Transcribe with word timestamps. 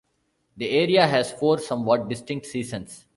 The 0.57 0.67
area 0.67 1.05
has 1.05 1.31
four 1.31 1.59
somewhat 1.59 2.09
distinct 2.09 2.47
seasons. 2.47 3.05